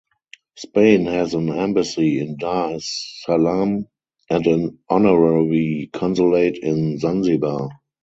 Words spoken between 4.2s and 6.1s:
and an honorary